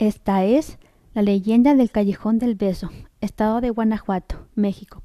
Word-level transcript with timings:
Esta 0.00 0.46
es 0.46 0.78
la 1.12 1.20
leyenda 1.20 1.74
del 1.74 1.90
Callejón 1.90 2.38
del 2.38 2.54
Beso, 2.54 2.88
estado 3.20 3.60
de 3.60 3.68
Guanajuato, 3.68 4.46
México. 4.54 5.02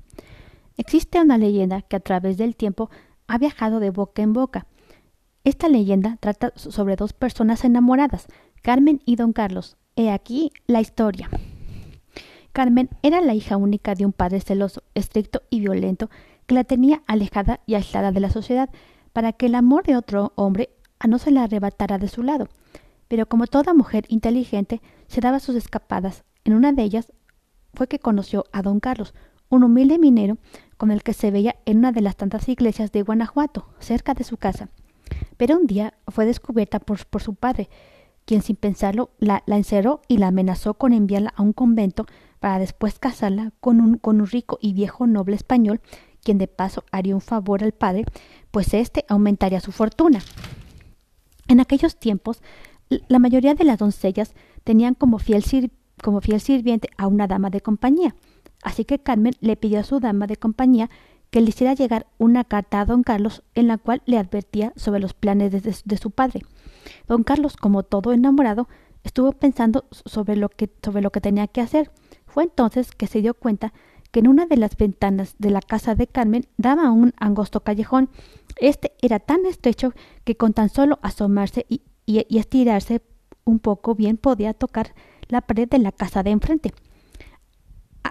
Existe 0.77 1.19
una 1.19 1.37
leyenda 1.37 1.81
que 1.81 1.97
a 1.97 1.99
través 1.99 2.37
del 2.37 2.55
tiempo 2.55 2.89
ha 3.27 3.37
viajado 3.37 3.81
de 3.81 3.89
boca 3.89 4.21
en 4.21 4.31
boca. 4.31 4.67
Esta 5.43 5.67
leyenda 5.67 6.15
trata 6.21 6.53
sobre 6.55 6.95
dos 6.95 7.11
personas 7.11 7.65
enamoradas, 7.65 8.27
Carmen 8.61 9.01
y 9.03 9.17
don 9.17 9.33
Carlos. 9.33 9.75
He 9.97 10.11
aquí 10.11 10.53
la 10.65 10.79
historia. 10.79 11.29
Carmen 12.53 12.87
era 13.03 13.19
la 13.19 13.33
hija 13.33 13.57
única 13.57 13.95
de 13.95 14.05
un 14.05 14.13
padre 14.13 14.39
celoso, 14.39 14.81
estricto 14.93 15.41
y 15.49 15.59
violento, 15.59 16.09
que 16.45 16.55
la 16.55 16.63
tenía 16.63 17.03
alejada 17.05 17.59
y 17.65 17.75
aislada 17.75 18.13
de 18.13 18.21
la 18.21 18.29
sociedad, 18.29 18.69
para 19.11 19.33
que 19.33 19.47
el 19.47 19.55
amor 19.55 19.83
de 19.83 19.97
otro 19.97 20.31
hombre 20.35 20.69
no 21.05 21.17
se 21.19 21.31
la 21.31 21.43
arrebatara 21.43 21.97
de 21.97 22.07
su 22.07 22.23
lado. 22.23 22.47
Pero 23.07 23.27
como 23.27 23.47
toda 23.47 23.73
mujer 23.73 24.05
inteligente, 24.09 24.81
se 25.07 25.21
daba 25.21 25.39
sus 25.39 25.55
escapadas. 25.55 26.23
En 26.43 26.53
una 26.53 26.71
de 26.71 26.83
ellas 26.83 27.11
fue 27.73 27.87
que 27.87 27.99
conoció 27.99 28.45
a 28.51 28.61
don 28.61 28.79
Carlos, 28.79 29.13
un 29.49 29.63
humilde 29.63 29.99
minero 29.99 30.37
con 30.77 30.91
el 30.91 31.03
que 31.03 31.13
se 31.13 31.31
veía 31.31 31.55
en 31.65 31.77
una 31.77 31.91
de 31.91 32.01
las 32.01 32.15
tantas 32.15 32.49
iglesias 32.49 32.91
de 32.91 33.03
Guanajuato, 33.03 33.67
cerca 33.79 34.13
de 34.13 34.23
su 34.23 34.37
casa. 34.37 34.69
Pero 35.37 35.57
un 35.57 35.67
día 35.67 35.93
fue 36.07 36.25
descubierta 36.25 36.79
por, 36.79 37.21
su 37.21 37.35
padre, 37.35 37.69
quien 38.25 38.41
sin 38.41 38.55
pensarlo 38.55 39.11
la, 39.19 39.43
la, 39.45 39.57
encerró 39.57 40.01
y 40.07 40.17
la 40.17 40.27
amenazó 40.27 40.73
con 40.75 40.93
enviarla 40.93 41.33
a 41.35 41.41
un 41.41 41.53
convento 41.53 42.05
para 42.39 42.59
después 42.59 42.99
casarla 42.99 43.51
con 43.59 43.79
un, 43.79 43.97
con 43.97 44.21
un 44.21 44.27
rico 44.27 44.57
y 44.61 44.73
viejo 44.73 45.07
noble 45.07 45.35
español, 45.35 45.81
quien 46.23 46.37
de 46.37 46.47
paso 46.47 46.83
haría 46.91 47.15
un 47.15 47.21
favor 47.21 47.63
al 47.63 47.71
padre, 47.71 48.05
pues 48.51 48.73
éste 48.73 49.05
aumentaría 49.07 49.59
su 49.59 49.71
fortuna. 49.71 50.19
En 51.47 51.59
aquellos 51.59 51.97
tiempos, 51.97 52.41
la 53.07 53.19
mayoría 53.19 53.55
de 53.55 53.63
las 53.63 53.79
doncellas 53.79 54.33
tenían 54.63 54.93
como 54.93 55.19
fiel, 55.19 55.43
como 56.01 56.21
fiel 56.21 56.41
sirviente 56.41 56.89
a 56.97 57.07
una 57.07 57.27
dama 57.27 57.49
de 57.49 57.61
compañía, 57.61 58.15
así 58.63 58.85
que 58.85 58.99
Carmen 58.99 59.33
le 59.39 59.55
pidió 59.55 59.79
a 59.79 59.83
su 59.83 59.99
dama 59.99 60.27
de 60.27 60.37
compañía 60.37 60.89
que 61.29 61.41
le 61.41 61.49
hiciera 61.49 61.73
llegar 61.73 62.07
una 62.17 62.43
carta 62.43 62.79
a 62.79 62.85
don 62.85 63.03
Carlos 63.03 63.43
en 63.55 63.67
la 63.67 63.77
cual 63.77 64.01
le 64.05 64.17
advertía 64.17 64.71
sobre 64.75 64.99
los 64.99 65.13
planes 65.13 65.51
de, 65.51 65.75
de, 65.83 65.97
su 65.97 66.11
padre. 66.11 66.41
Don 67.07 67.23
Carlos, 67.23 67.57
como 67.57 67.83
todo 67.83 68.13
enamorado, 68.13 68.69
estuvo 69.03 69.31
pensando 69.33 69.85
sobre 69.91 70.35
lo, 70.35 70.49
que, 70.49 70.69
sobre 70.81 71.01
lo 71.01 71.11
que 71.11 71.21
tenía 71.21 71.47
que 71.47 71.61
hacer. 71.61 71.91
Fue 72.25 72.43
entonces 72.43 72.91
que 72.91 73.07
se 73.07 73.21
dio 73.21 73.33
cuenta 73.33 73.73
que 74.11 74.21
en 74.21 74.27
una 74.29 74.45
de 74.45 74.55
las 74.55 74.77
ventanas 74.77 75.35
de 75.37 75.49
la 75.49 75.59
casa 75.59 75.93
de 75.93 76.07
Carmen 76.07 76.47
daba 76.57 76.89
un 76.91 77.13
angosto 77.17 77.59
callejón. 77.61 78.09
Este 78.57 78.93
era 79.01 79.19
tan 79.19 79.45
estrecho 79.45 79.93
que 80.23 80.37
con 80.37 80.53
tan 80.53 80.69
solo 80.69 80.99
asomarse 81.01 81.65
y, 81.67 81.81
y, 82.05 82.25
estirarse 82.37 83.01
un 83.43 83.59
poco 83.59 83.95
bien 83.95 84.17
podía 84.17 84.53
tocar 84.53 84.93
la 85.27 85.41
pared 85.41 85.67
de 85.67 85.79
la 85.79 85.91
casa 85.91 86.23
de 86.23 86.31
enfrente. 86.31 86.73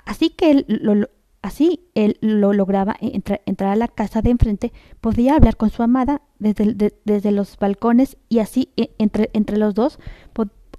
Así 0.05 0.31
que 0.31 0.50
él 0.50 0.67
lo, 0.69 1.09
así 1.42 1.89
él 1.95 2.19
lo 2.20 2.53
lograba 2.53 2.97
entrar, 3.00 3.41
entrar, 3.47 3.70
a 3.70 3.77
la 3.77 3.89
casa 3.89 4.22
de 4.22 4.31
enfrente, 4.31 4.72
podía 5.00 5.34
hablar 5.37 5.56
con 5.56 5.70
su 5.70 5.83
amada 5.83 6.22
desde, 6.39 6.75
de, 6.75 6.95
desde 7.05 7.31
los 7.31 7.56
balcones 7.59 8.17
y 8.28 8.41
así 8.41 8.70
e, 8.77 8.95
entre, 8.98 9.31
entre 9.33 9.56
los 9.56 9.75
dos 9.75 9.98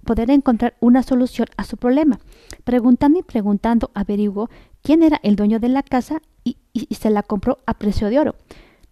poder 0.06 0.30
encontrar 0.32 0.76
una 0.80 1.04
solución 1.04 1.48
a 1.58 1.66
su 1.66 1.78
problema. 1.78 2.20
Preguntando 2.64 3.20
y 3.20 3.24
preguntando, 3.24 3.92
averiguó 3.94 4.50
quién 4.82 5.04
era 5.04 5.20
el 5.24 5.36
dueño 5.36 5.60
de 5.60 5.70
la 5.70 5.84
casa 5.84 6.22
y, 6.44 6.58
y, 6.72 6.94
se 6.96 7.10
la 7.10 7.24
compró 7.24 7.58
a 7.66 7.74
precio 7.74 8.10
de 8.10 8.20
oro. 8.20 8.36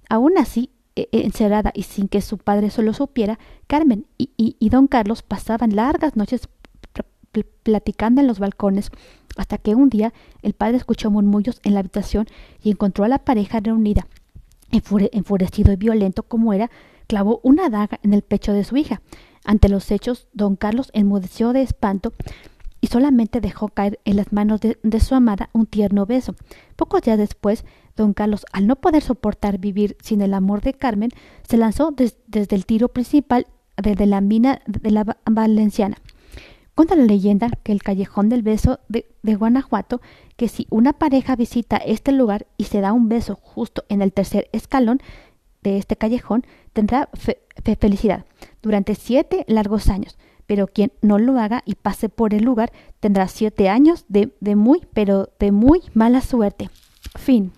Aún 0.10 0.38
así, 0.38 0.64
e, 0.64 0.72
e, 0.72 0.83
encerrada 0.96 1.72
y 1.74 1.84
sin 1.84 2.08
que 2.08 2.22
su 2.22 2.38
padre 2.38 2.70
solo 2.70 2.94
supiera, 2.94 3.40
Carmen 3.68 4.06
y, 4.18 4.70
don 4.70 4.88
Carlos 4.88 5.24
pasaban 5.24 5.76
largas 5.76 6.16
noches 6.16 6.50
platicando 7.64 8.22
en 8.22 8.28
los 8.28 8.40
balcones, 8.40 8.92
hasta 9.38 9.58
que 9.58 9.74
un 9.74 9.90
día 9.90 10.14
el 10.44 10.54
padre 10.54 10.78
escuchó 10.78 11.10
murmullos 11.10 11.60
en 11.64 11.74
la 11.74 11.80
habitación 11.80 12.28
y 12.62 12.70
encontró 12.70 13.06
a 13.06 13.08
la 13.08 13.20
pareja 13.20 13.60
reunida. 13.60 14.08
Enfure, 14.72 15.10
enfurecido 15.14 15.72
y 15.72 15.76
violento 15.76 16.24
como 16.24 16.54
era, 16.54 16.70
clavó 17.08 17.40
una 17.44 17.70
daga 17.70 18.00
en 18.04 18.14
el 18.14 18.22
pecho 18.22 18.54
de 18.54 18.64
su 18.64 18.78
hija. 18.78 19.02
Ante 19.46 19.70
los 19.70 19.90
hechos, 19.92 20.28
don 20.34 20.56
Carlos 20.56 20.90
enmudeció 20.94 21.54
de 21.54 21.64
espanto 21.64 22.14
y 22.84 22.88
solamente 22.88 23.40
dejó 23.40 23.70
caer 23.70 24.02
en 24.04 24.18
las 24.18 24.34
manos 24.34 24.60
de, 24.60 25.00
su 25.00 25.16
amada 25.16 25.50
un 25.54 25.68
tierno 25.68 26.06
beso. 26.06 26.36
Pocos 26.76 27.02
días 27.02 27.18
después, 27.18 27.64
don 27.96 28.12
Carlos, 28.12 28.46
al 28.52 28.68
no 28.68 28.76
poder 28.76 29.02
soportar 29.02 29.58
vivir 29.58 29.96
sin 30.02 30.20
el 30.20 30.34
amor 30.34 30.60
de 30.60 30.74
Carmen, 30.74 31.10
se 31.48 31.56
lanzó 31.56 31.92
des, 31.92 32.18
desde 32.28 32.58
el 32.58 32.66
tiro 32.66 32.90
principal 32.90 33.48
desde 33.82 34.06
la 34.06 34.20
mina 34.20 34.62
de 34.66 34.92
la 34.92 35.18
Valenciana. 35.24 35.96
Cuenta 36.76 36.98
la 36.98 37.06
leyenda 37.06 37.48
que 37.64 37.72
el 37.72 37.82
callejón 37.82 38.28
del 38.28 38.42
beso 38.42 38.82
de, 38.90 39.06
Guanajuato, 39.24 40.02
que 40.36 40.50
si 40.50 40.68
una 40.70 40.92
pareja 40.92 41.38
visita 41.38 41.78
este 41.78 42.12
lugar 42.12 42.48
y 42.58 42.66
se 42.66 42.82
da 42.82 42.92
un 42.92 43.08
beso 43.08 43.40
justo 43.42 43.86
en 43.88 44.02
el 44.02 44.12
tercer 44.12 44.50
escalón 44.52 45.00
de 45.62 45.78
este 45.78 45.96
callejón, 45.96 46.46
tendrá 46.74 47.08
fe, 47.14 47.40
felicidad 47.80 48.26
durante 48.62 48.94
siete 48.94 49.46
largos 49.48 49.88
años. 49.88 50.18
Pero 50.54 50.68
quien 50.68 50.92
no 51.02 51.18
lo 51.18 51.40
haga 51.40 51.64
y 51.66 51.74
pase 51.74 52.10
por 52.10 52.36
el 52.36 52.44
lugar 52.44 52.72
tendrá 53.00 53.28
siete 53.28 53.70
años 53.70 54.06
de, 54.08 54.30
de 54.40 54.56
muy, 54.56 54.86
pero 54.94 55.30
de 55.40 55.52
muy 55.52 55.82
mala 55.96 56.22
suerte. 56.22 56.70
Fin. 57.18 57.52